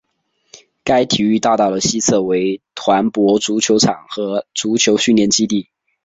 [0.83, 5.69] 该体育大道的西侧为团泊足球场和足球训练基地。